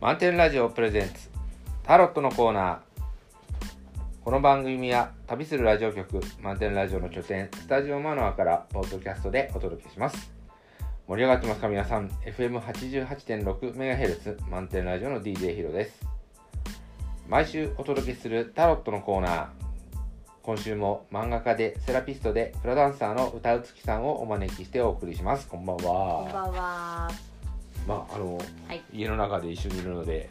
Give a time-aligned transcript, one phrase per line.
[0.00, 1.28] 満点ラジオプレゼンツ。
[1.82, 2.78] タロットのコーナー。
[4.22, 10.30] この番組は旅するラジオ局満点ラジオの拠点スタジオマノアからポッドキャストでお届けします。
[11.08, 12.10] 盛り上がってますか皆さん。
[12.26, 16.06] FM88.6MHz 満点ラジオの DJ ヒロです。
[17.28, 19.48] 毎週お届けするタロットのコーナー。
[20.42, 25.48] 今週も漫画家でセラピストでフラダンサーの歌うつきさんをお招きしてお送りします。
[25.48, 26.22] こんばんは。
[26.22, 27.37] こんばんは。
[27.88, 30.28] まああの、はい家の中で一緒にいるので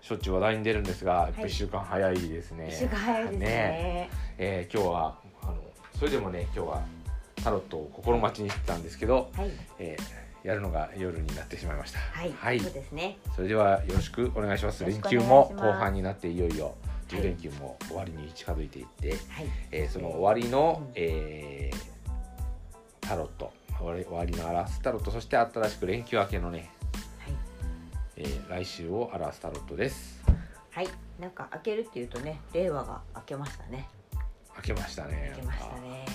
[0.00, 2.68] しょっちゅう話題に出るんですが、や1週間早いですね。
[2.68, 4.10] 一週間早いですね。
[4.38, 5.54] えー今日はあの
[5.96, 6.82] それでもね今日は
[7.36, 9.50] タロットを心待ちにしてたんですけど、はい。
[9.78, 12.00] えーやるのが夜になってしまいました。
[12.00, 12.58] はい。
[12.58, 13.16] そうですね。
[13.36, 14.84] それではよろしくお願いします。
[14.84, 16.74] 連休も後半になっていよいよ
[17.08, 19.18] 10はい連休も終わりに近づいていって、はい。
[19.70, 21.92] えーその終わりの、うんえー
[23.00, 26.70] タロット終わりのアラスタロットそして新しく連休明けのね
[27.18, 27.34] はい。
[28.16, 30.22] えー来週を表すタロットです
[30.70, 30.88] はい。
[31.20, 33.88] なんか開けるっていうとね、令和が開けましたね。
[34.54, 36.06] 開けましたね開けましたね。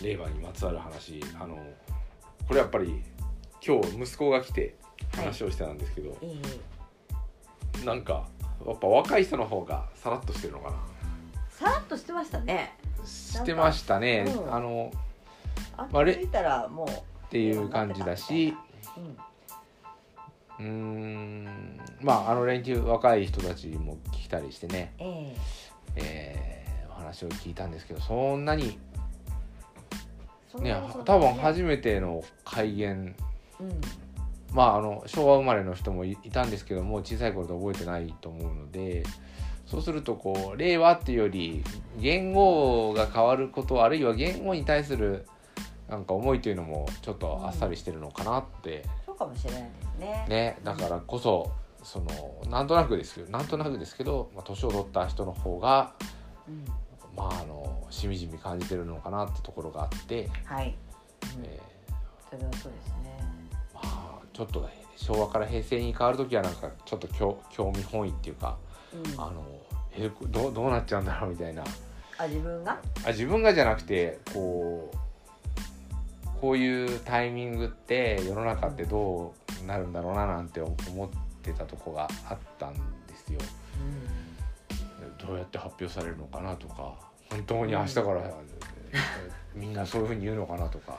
[0.00, 1.56] あ令和にまつわる話あの
[2.46, 3.02] これやっぱり
[3.66, 4.76] 今日息子が来て
[5.14, 6.40] 話をしてたんですけど、いい。
[7.84, 8.28] なんか
[8.64, 10.76] やっぱ若い人の方がさらっとしてるのかな
[11.50, 12.76] さらっとしてましたね。
[13.04, 14.92] してましたね、うんあの
[15.76, 16.88] あ、まあれいたらもう。
[17.26, 18.54] っていう感じだし
[20.58, 20.66] うん。
[20.66, 21.80] うーん。
[22.00, 25.34] まああの連休若い人たちも来たりしてね、え
[25.96, 26.66] え。
[26.88, 28.78] ーお話を聞いたんですけどそんなに
[30.58, 33.14] えね多分初めての改元
[33.60, 33.80] うん。
[34.52, 39.02] まああの昭和生まれの人もいいたんですけども小さい頃で覚えてないと思うので
[39.66, 41.62] そうするとこう令和っていうより
[41.98, 45.26] 言語が変わることあるいは言語に対する
[45.88, 50.26] なんか思いというのもちょっとあっさりしてるのかなって、そうかもしれないですね。
[50.28, 51.52] ねだからこそ
[51.82, 52.06] その
[52.50, 55.92] なんとなくですけどなんとなくですけど、まあ、年を取った人の方が
[56.48, 56.64] うん。
[57.16, 60.76] まああのしみじみ感じてるのかなってところがあって、はい。
[61.38, 61.60] うんえ
[62.30, 63.18] それはそうですね。
[63.72, 68.58] ーまあちょっとね昭和から平成に変わる時はなんかちょっと興興味本位っていうか
[68.92, 69.20] うん。
[69.20, 69.44] あの
[69.92, 71.64] えどうどうなっちゃうんだろうみたいな
[72.18, 72.78] あ、自分が？
[73.04, 74.96] あ自分がじゃなくてこう
[76.40, 81.08] こういうタイミングって世の中ってどうなるんだろうななんて思っ
[81.42, 82.80] てたとこがあったんで
[83.16, 83.40] すよ。
[83.80, 85.26] うん。
[85.26, 86.94] どうやって発表されるのかなとか
[87.30, 88.30] 本当に明日から、
[89.54, 90.98] みんなそういうふうに言うのかなとか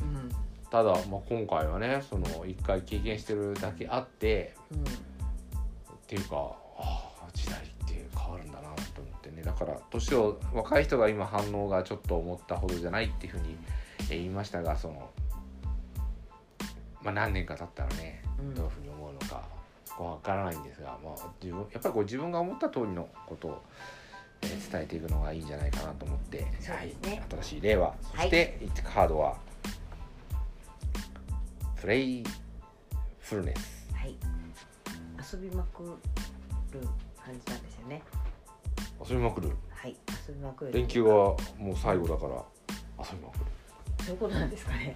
[0.00, 0.30] うん。
[0.70, 4.78] ただ、まあ、今回はねその一回経験してるだけあってうん。
[4.80, 4.84] っ
[6.06, 6.36] ていうか
[6.78, 13.77] ああ時代って変わるんだなと思ってねだから年を若い人が今反応がちょっと思ったほどじゃないっていうふうにえ
[14.16, 15.10] 言いましたがその、
[17.02, 19.42] まあ、何年か経ったらねうんどういうふうに思うのか
[19.98, 23.68] わからないんですが、まあ、自分やっぱりこう自分が思った通りのことを、えー
[24.40, 26.94] 伝えていくのがいいんじゃないかなと思って、ねはい、
[27.28, 29.36] 新しい令和そして、カードは
[31.80, 32.24] プレイ
[33.18, 34.14] フルネスはい。
[35.32, 36.80] 遊びまくる
[37.24, 38.02] 感じなんですよね。
[39.08, 39.96] 遊びまくるはい。
[40.28, 40.72] 遊びまくる。
[40.72, 41.36] 連休がも
[41.72, 42.34] う最後だから
[42.98, 43.44] 遊びまくる
[44.08, 44.94] そういうことなんですかね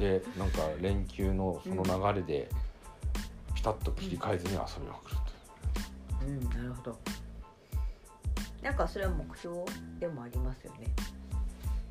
[0.00, 2.48] でなんか連休のその流れで
[3.54, 5.32] ピタッと切り替えずに遊びまくると
[6.26, 6.98] うん、なるほど。
[8.62, 9.64] なんかそれは目標
[9.98, 10.86] でもありますよね。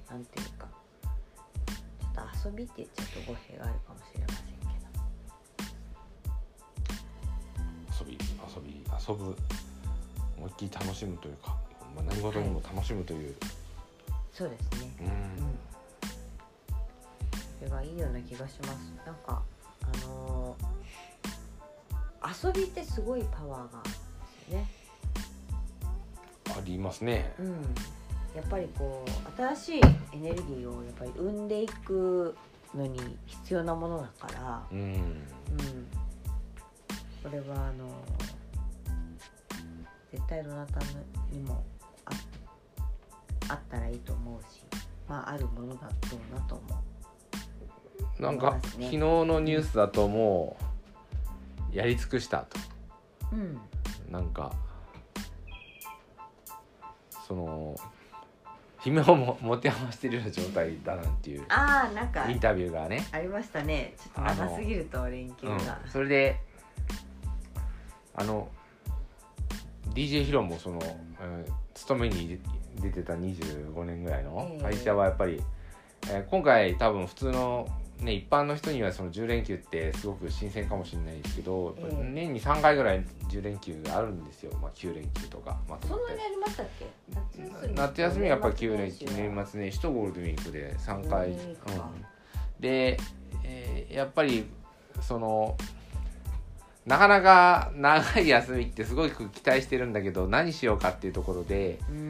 [0.10, 0.68] なんていうか。
[1.02, 4.54] ちょっと遊びって言っちゃうと語弊があるかもしれませんけ
[8.00, 8.06] ど。
[8.06, 8.20] 遊び遊
[8.62, 9.36] び遊ぶ
[10.38, 11.58] 思いっきり楽しむというか、
[11.94, 13.36] まあ、何事にも楽しむという、
[14.32, 14.92] そうですね。
[15.02, 15.51] ううん
[17.62, 18.94] れがいいような気がします。
[19.06, 19.42] なんか
[19.84, 20.82] あのー
[22.44, 24.68] 遊びってすごいパワーがあね。
[26.50, 27.48] ありますねうん、
[28.36, 29.82] やっぱりこう新しい
[30.14, 32.36] エネルギーをやっぱり生んでいく
[32.76, 34.96] のに必要なものだから、うんうん、
[37.24, 37.90] これはあの
[40.12, 40.80] 絶対どなた
[41.32, 41.64] にも
[42.06, 42.12] あ
[43.48, 44.62] あったらいいと思うし、
[45.08, 45.90] まああるものだろ
[46.32, 46.91] うなと思う。
[48.22, 48.60] なんか、ね。
[48.74, 50.56] 昨日のニュースだとも
[51.74, 52.60] うやり尽くしたと。
[53.34, 53.60] うん、
[54.12, 54.52] なんか
[57.28, 57.76] その
[58.82, 63.96] 姫をも持て余してるような状態だなんていうああなんかインタビューがね、ありましたね。
[63.98, 65.58] ちょっと長すぎると連休うん。
[65.58, 66.40] が。、それで
[68.14, 68.50] あの
[69.96, 72.40] DJ ヒロもその、うん勤めに
[72.80, 74.64] 出てた25年ぐらいのええ。
[74.64, 75.42] 会社はやっぱり、
[76.08, 77.68] えー今回多分普通の
[78.02, 85.60] ね、一般の人にはその10連休ってすごく新鮮かもしれないですけど、ええ年に3回ぐらい10連休があるんですよ、まあ、9連休とか。
[85.70, 86.22] まとまってそんなに。
[86.22, 86.88] ありましたっけ？
[87.76, 91.36] 夏休みはやっぱり9連休年末年始とゴールデンウィークで3回、うん。
[92.60, 92.98] で、
[93.44, 94.46] えーやっぱり
[95.02, 95.56] その
[96.86, 102.10] なかなか長い休みってすごく期待してるんだけど何しようかっていうところで、うん。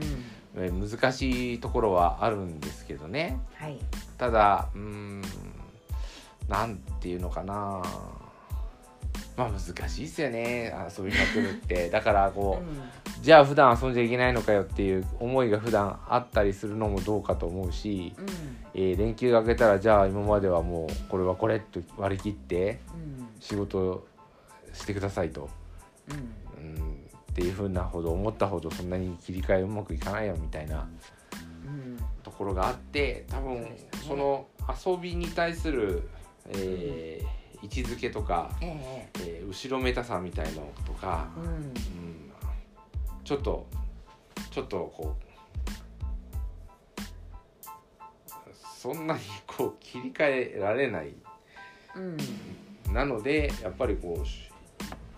[0.56, 3.40] えー難しいところはあるんですけどね。
[3.56, 3.78] はい。
[4.18, 5.22] ただうーん
[6.52, 7.82] なんていうのかな。
[9.38, 10.74] まあ難しいですよね。
[10.98, 11.90] 遊びまくるって。
[11.90, 18.26] だからこう、じゃあ普段遊んじゃいけないのかよっていう思いが普段あったりするのもどうかと思うし、うん。
[18.74, 23.30] えー連休が明けたらじゃあ今まではもうこれはこれって割り切ってうん。
[23.40, 24.06] 仕事
[24.74, 25.50] してくださいと、
[26.10, 26.18] うん。
[26.64, 30.88] うん、っていうふうなほど思ったほどそんなに切り替えうまくいかないよみたいな
[31.66, 31.98] うん。
[32.24, 33.66] ところがあって多分
[34.06, 34.48] その
[34.86, 36.08] 遊びに対する、
[36.50, 39.10] えー位置づけとか、ええ。
[39.20, 41.44] えー後ろめたさみたいのとか、うん。
[41.46, 41.74] うん
[43.24, 43.68] ちょっと
[44.50, 45.24] ちょっとこう
[48.76, 51.14] そんなにこう切り替えられない。
[51.96, 52.18] うん。
[52.94, 54.50] なのでやっぱりこうし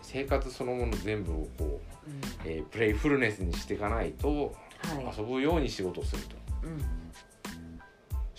[0.02, 2.22] 生活そのもの全部をこう、うん。
[2.46, 5.18] えープレイフルネスにしていかないとはい。
[5.18, 6.36] 遊ぶように仕事をすると。
[6.64, 7.03] うん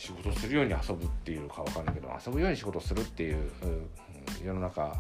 [0.05, 3.89] 仕事するように遊ぶっていうかわかんないけど遊ぶように仕事するっていう、うん
[4.43, 4.95] 世の中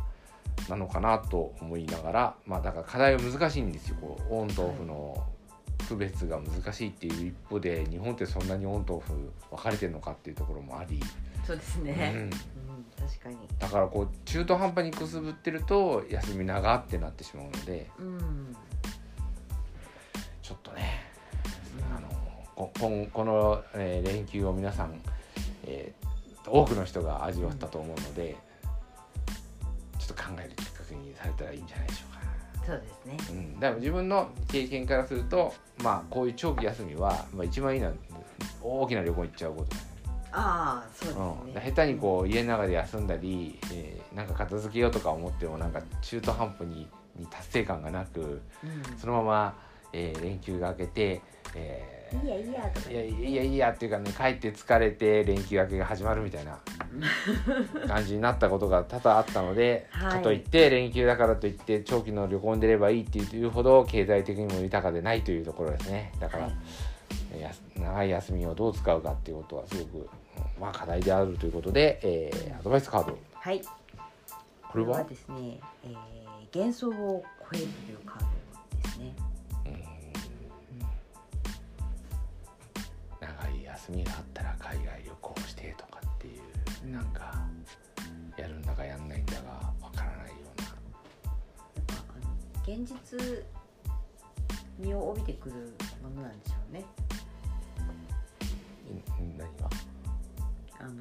[0.68, 3.96] なのかなと思いながらまあだから課題は難しいんですよ。
[4.00, 5.26] こうオンとオフの
[5.88, 11.00] 区別が難しいっていう一方で日本ってそんなにオンとオフ分かれてるのかっていうところもあり、
[11.46, 13.36] そうですうねん、うん確かに。
[13.58, 18.56] だからこう中途半端にくすぶってると休み長ってなってしまうのでうん。
[20.42, 21.13] ちょっとね
[22.54, 25.00] ここんこの、えー連休を皆さん、
[25.66, 26.04] えー
[26.46, 28.36] 多くの人が味わったと思うので、
[29.98, 32.66] ちょっと考えるきっかけにされたらいいんじゃないでしょうか。
[32.66, 33.36] そうですね。
[33.38, 37.92] うん、だから自分の経験からすると、まあ、こういう長期休みは、まあ、一番いいのは
[38.62, 39.76] 大きな旅行行っちゃうこと
[40.32, 48.98] ああそうですうん、ね下手にこう家の中で休んだり、えーなんか片付けようとか思ってもなんか中途半端にに達成感がなくうん。
[48.98, 49.58] そのまま、
[49.94, 51.23] えー連休が明けて、
[51.55, 56.61] えーいいやいいやいやいやいやっていうかね帰って疲れて連休明けが始まるみたいな
[57.88, 60.12] 感じになったことが多々あったので、はい。
[60.12, 66.12] かといって連休だからといって長期の旅行に出ればいいっていうほど経済的にも豊かでないというところですね。
[66.20, 66.55] だから、はい。
[67.81, 70.06] 長い休みをどう使うかっていうことはすごく、うん
[70.61, 73.19] まあ、課題であるということで、えーアドバイスカード。
[73.35, 73.61] はい。
[74.70, 75.02] これは？
[75.02, 75.96] ですね、えー
[76.56, 78.26] 幻想を超えるというカード
[83.86, 86.40] 休みがあったら海外旅行してとかっていう、
[86.84, 87.34] うんなんか
[88.36, 90.60] やるんだかやんないんだかわからないよう
[92.70, 92.75] な。
[92.75, 93.44] 現実
[94.78, 96.81] 味を帯びてくるものなんでしょうね。
[99.22, 99.69] ん何が？
[100.81, 100.92] あの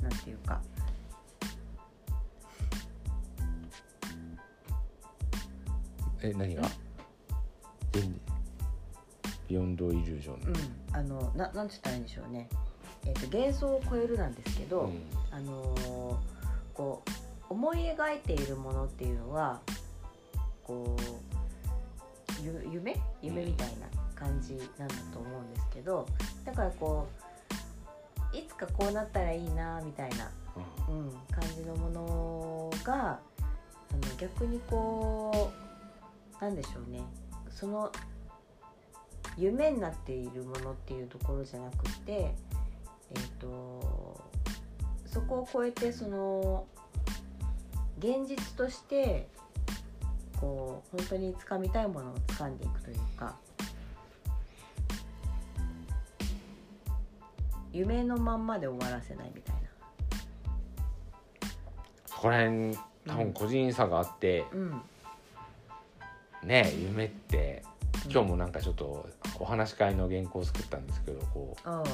[0.00, 0.60] ーなんていうか。
[6.22, 6.62] え何が？
[9.52, 10.34] ビヨンドイリュージョン。
[10.34, 10.96] うん。
[10.96, 12.48] あのななんて言ったらいいんでしょうね。
[13.04, 15.02] えっ、と幻想を超えるなんですけど、うん。
[15.30, 16.32] あのー
[16.72, 19.60] こう思い描いているものっていうのは
[20.64, 21.02] こう
[22.42, 22.96] ゆ夢？
[23.20, 26.06] 夢みたいな感じなんだと思うんですけど
[26.46, 27.06] だからこ
[28.32, 30.30] ういつかこうなったらいいなみたいな、
[30.88, 33.18] うん、感じのものがあ
[33.92, 35.52] の逆にこ
[36.40, 37.02] うなんでしょうね。
[37.50, 37.92] その
[39.36, 42.34] 夢になっているものっていうところじゃなくてえ
[43.14, 44.20] っ、と
[45.06, 46.66] そこを超えてその
[47.98, 49.28] 現実として
[50.40, 53.36] こう本当に掴みたいものを掴んでいくというか
[57.72, 59.54] 夢のまんまで終わらせないみたい
[62.06, 64.58] そこら辺多分個人差があって、な。
[64.58, 64.82] うん
[66.44, 67.62] ね夢って
[68.10, 69.08] 今日もなんかちょっと
[69.42, 71.88] お話し会の原稿を作ったんですけどこうはい。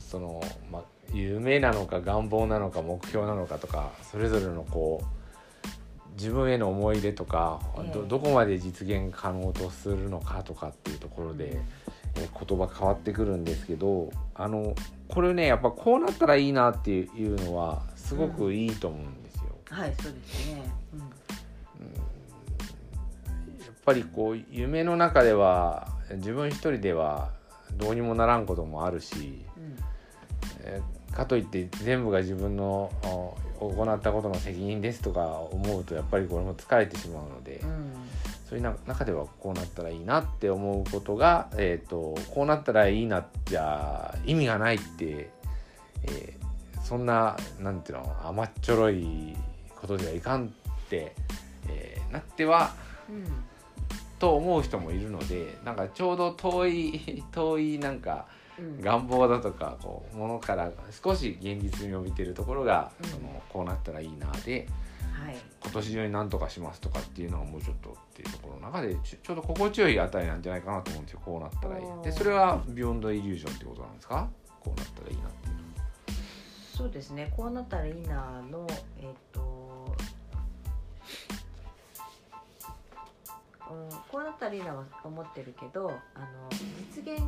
[0.00, 0.42] その、
[0.72, 7.92] まあ、夢なのか願望なのか目標なのかとかそれぞれのこう自分への思い出とか、ええ。
[7.92, 11.62] どどこまで実現可能とするのかとかっていうところで、えー
[12.18, 14.74] 言葉変わってくるんですけどあの
[15.06, 19.42] これねやっぱこうなったらいいなっていうのはすごくいいと思うんですよ。
[19.70, 20.62] はいそうですね。
[20.94, 22.17] うん
[23.88, 27.30] ぱりこう夢の中では自分一人では
[27.72, 29.46] どうにもならんこともあるし、
[31.10, 32.92] かといって全部が自分の
[33.60, 37.92] お行ったことの責任ですとか思うとやっぱりこれも疲れてしまうので、うん。
[38.46, 45.30] そういうな中ではこうなったらいいなって思うことが、えー、とこうなったらいいなじゃ意味がないって、
[46.04, 46.48] えー
[46.82, 49.36] そんななんていうの甘っちょろい
[49.76, 50.48] ことではいかんっ
[50.88, 51.14] て、
[51.68, 52.72] えーなっては
[53.10, 53.24] うん
[54.18, 58.26] と思う人もいるのでなんかちょうど遠い 遠いなんか
[58.58, 58.80] うん。
[58.80, 63.08] 願望だとかこうものから少し現実に伸びてるところが、うん。
[63.08, 64.66] そのこうなったらいいなで
[65.12, 65.36] はい。
[65.62, 74.28] 今年中に何とかしますとかっていうのはもうちょっとっていうところの中でちょちょうど心地よい値なんじゃないかなと思うんですよこうなったらいいでそれはビヨンドイリュージョンってことなんですか？
[74.60, 75.54] こうなったらいいなっていう
[76.76, 77.32] そうですね。
[77.36, 78.66] こうなったらいいなの
[79.00, 79.96] えっ、と
[83.70, 86.26] うん、こうなったらいいなは思ってるけどあの
[86.94, 87.22] 実現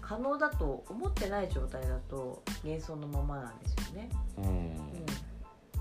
[0.00, 4.10] 可能だと思ってない状態だと幻想のままなんですよね。
[4.38, 4.44] うん。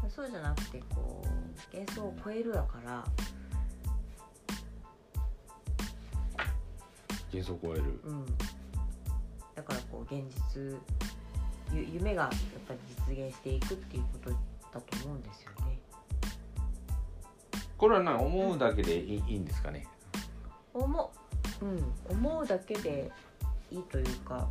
[0.03, 3.03] うん、そうじゃなくてこう幻想を超えるだから、
[7.33, 7.83] 幻想を超える。
[8.05, 8.25] うん、
[9.55, 10.79] だからこう現実
[11.73, 12.31] ゆ夢がやっ
[12.67, 14.35] ぱり実現していくっていうことだ
[14.81, 15.79] と思うんですよね。
[17.81, 19.87] これは何思うだけでいいんですかね？
[20.71, 21.11] 思
[21.61, 23.11] う、うん、思うだけで
[23.71, 24.47] いいというか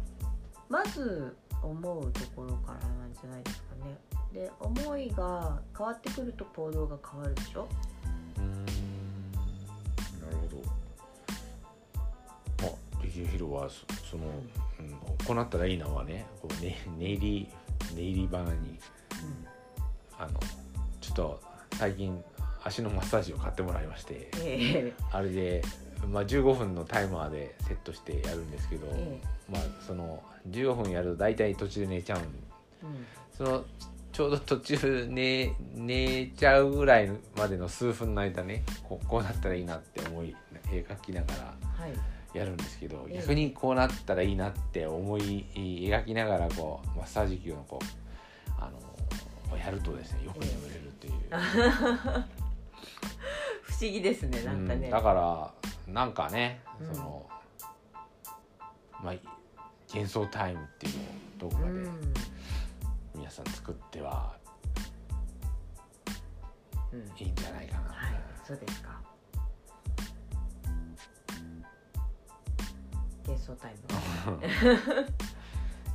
[0.69, 3.97] まず思うところからなんじゃないですかね。
[4.35, 7.69] で思いが変わってくると行動が変わるでしょ？
[8.39, 8.71] うんな
[10.29, 10.63] るほど
[12.65, 14.25] まあ力ヒロはそその、
[14.81, 14.91] うん、
[15.25, 17.49] こうなったらいいなはねこうねネイリ
[17.95, 18.81] ネイリバナに
[20.19, 20.41] あの
[21.01, 21.41] ちょっと
[21.77, 22.21] 最近
[22.65, 24.93] 足のマッサージを買ってもらいましてええ。
[25.13, 25.63] あれで、
[26.11, 32.25] まあ、15分のタイマーでセットしてやるんですけど、えまあその15分やると大体途中で寝ちゃうんう
[32.93, 33.07] ん。
[33.37, 33.65] その
[34.13, 40.35] ちょうど途中寝寝ちゃうぐらいまでの数分の間ねこうこうなったらいいなって思い
[40.73, 41.93] 絵描きながらはい。
[42.33, 43.17] やるんですけどええ。
[43.19, 51.15] 逆にこうなったらいいなって思い描きながらこうマッサージ機をこうあのやるとですねよく眠れるっていう。
[51.37, 52.31] 不
[53.81, 55.55] 思議ですねなんかね、うんだから
[55.93, 56.95] なんかね、うん。
[56.95, 57.27] その
[59.03, 59.15] まあ
[59.89, 60.95] 幻想タイムっていう
[61.43, 62.15] のをどこまでうん。
[63.15, 64.35] 皆さん作っては
[66.93, 67.01] うん。
[67.01, 69.01] いいんじゃないかな、はいそうですか。
[73.25, 75.07] 幻想タイム。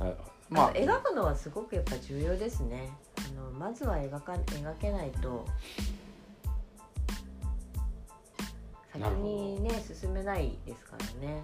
[0.00, 0.14] あまあ
[0.48, 2.90] まあ描くのはすごくやっぱ重要ですね。
[3.18, 5.44] あのまずは描か描けないと
[8.98, 11.42] 先にね進めないですからね。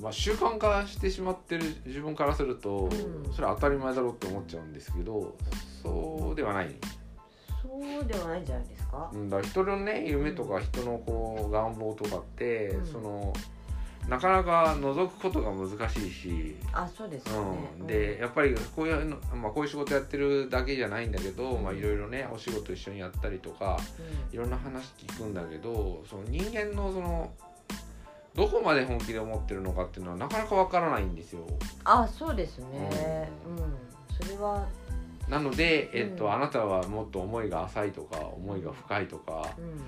[0.00, 3.32] まあ、習慣化してしまってる自分からすると、うん。
[3.32, 5.36] それは当たり前だろうって思っちゃうんですけど
[5.82, 6.74] そうではない、
[7.62, 7.68] そ
[8.00, 9.10] うではないんじゃないですか？
[9.12, 12.86] うん、だ人のね夢とか人のこう願望とかって、うん。
[12.86, 13.32] その
[14.08, 23.78] なかなか覗くことが難しいし、あそうですよね、うん、でやっぱりこういうの、まあ、こういう仕事やってるだけじゃないんだけど、いろいろねお仕事一緒にやったりとか
[24.32, 27.32] いろんな話聞くんだけどその人間のその
[28.34, 31.40] どこまで本気で思ってるのかっていうのはなかなかわからないんですよ。
[31.84, 33.28] あそうですね。
[33.46, 33.76] ううん、
[34.14, 34.66] それは。
[35.28, 36.32] なので、えっとうん。
[36.32, 39.80] あなたはもっと思いが浅いとか思いが深いとか、うん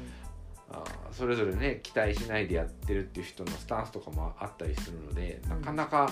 [0.71, 6.11] あーそれぞれね期待しないでやってるっていう人のスタンスとかもあったりするのでなかなか、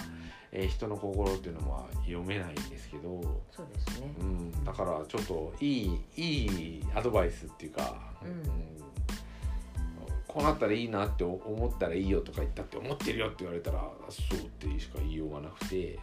[0.53, 3.21] えー人の心っていうのは読めないんですけど、
[3.51, 4.15] そうですね。
[4.21, 8.43] うん、だからちょっといいいいアドバイスっていうか、うん。
[10.27, 15.99] こうなったらいいなって思ったらいいよとか言ったって思ってるよって言われたらそうってしか言いようがなくて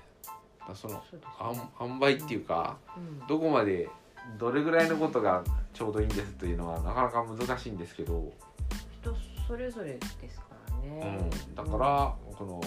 [0.74, 1.04] その
[1.40, 3.28] あん塩梅っていうかうん。
[3.28, 3.90] どこまで
[4.38, 8.32] どれぐらいのことがちょうどいいんですというのはなかなか難しいんですけど、
[9.02, 9.16] 人
[9.48, 10.00] それぞれで
[10.30, 12.62] すからね、うん、だからこの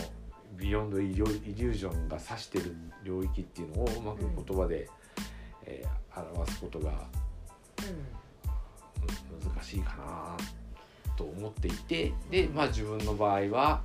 [0.57, 4.89] Beyond Illusion が指してる領域っていうのをうまく言葉で、
[5.65, 6.95] えー表すことがうん
[9.03, 10.37] む難しいかな
[11.17, 13.83] と思っていてでまあ自分の場合は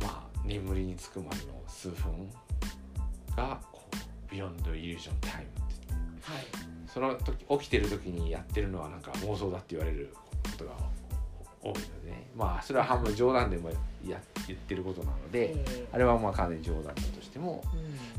[0.00, 2.30] まあ眠りにつくまでの数分
[3.36, 3.60] が
[4.30, 6.44] Beyond Illusion タイムってはい。
[6.86, 10.72] その時起きてる時にやってるのはなんか妄想だって言われることが
[11.62, 17.62] 多いのでねまあそれは半分冗談でもや言ってることなので、えあれはまあかなり冗談だとしても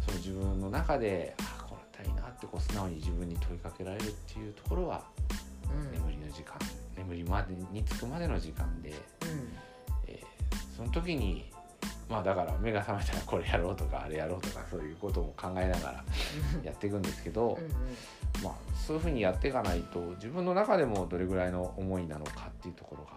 [0.05, 5.05] その自分の中であこうなったらいいなってこう素直に自分に問いかけられるっていうところは
[5.73, 5.91] うん。
[5.91, 6.55] 眠りの時間
[6.97, 8.95] 眠りまでにつくまでの時間で、うん。
[10.07, 10.27] えー
[10.75, 11.49] その時に
[12.09, 16.05] まあだから目が覚めたらこれやろうとかあれやろうとかそういうことも考えながら
[16.63, 17.71] やっていくんですけど、うんうん。
[18.43, 23.11] まあ、そういうふうにやっていかないと自分の中でもどれぐらいの思いなのかっていうところが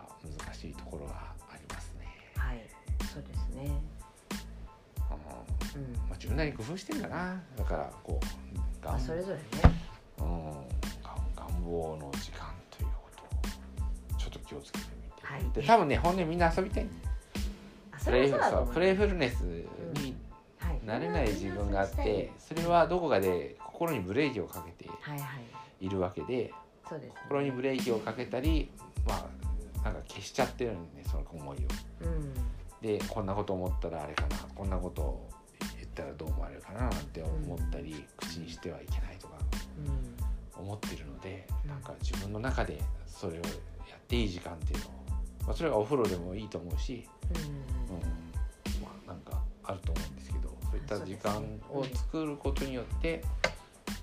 [0.44, 1.12] 難しいところが
[1.52, 2.08] ありますね。
[2.36, 2.60] はい
[3.12, 3.66] そうですね。
[3.66, 5.82] うんうん。
[5.94, 7.40] まあ、自分なりに工夫してるかな。
[7.56, 8.26] だからこう
[8.84, 9.42] まあ願それぞれね。
[10.18, 10.24] うん、
[11.02, 13.22] 願願望の時間ということ
[14.16, 15.50] をちょっと気をつけてみて、はい。
[15.54, 17.09] で多分ね本音みんな遊びたいんだよ
[18.02, 18.40] プあそれレイそう。
[18.40, 20.16] はそプレイフルネスに
[20.58, 20.80] はい。
[20.86, 25.16] なれない自分があってそれはどこかで心にブレーキをかけては
[25.80, 26.52] いるわけで
[27.28, 28.70] 心にブレーキをかけたり
[29.06, 29.14] ま
[29.82, 31.60] あなんか消しちゃってるんでその思いを。
[32.02, 32.34] うん。
[32.82, 35.28] でこんなこと思ったらあれかなこんなことを
[35.76, 39.34] 言ったらどう思われるかななんて思ったり、口にしてはいけないとか
[40.58, 40.64] うん。
[40.64, 41.70] 思ってるのでうん。
[41.70, 43.40] なんか自分の中でそれをや
[43.96, 44.90] っていい時間っていうのを、
[45.46, 47.96] まあ、それがお風呂でもいいと思うし、うん。
[47.96, 48.02] うん。
[48.82, 53.22] まあなんかあると思うんですけどそういった時間を作ることによって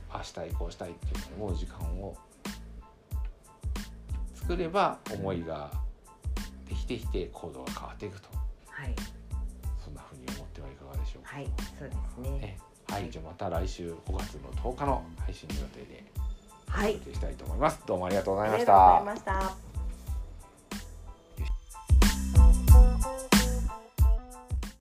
[0.09, 2.15] ああしたいこうしたいっていう思う時間を
[4.35, 5.71] 作れば思いが
[6.67, 8.29] できてきて行動が変わっていくと。
[8.69, 8.93] はい。
[9.83, 11.35] そんなふうに思ってはいかがでしょうか。
[11.35, 11.47] はい
[11.79, 12.39] そうですね。
[12.39, 12.57] ね
[12.89, 16.03] はい、じゃあまた来週5月の10日の配信予定で
[16.67, 16.91] はい。
[16.91, 17.81] お届けしたいと思います。
[17.85, 19.33] どうもありがとうございあましりがとうございた。
[19.33, 19.66] ました